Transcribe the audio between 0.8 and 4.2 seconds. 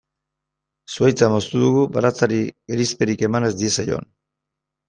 Zuhaitza moztu dugu baratzari gerizperik eman ez diezaion.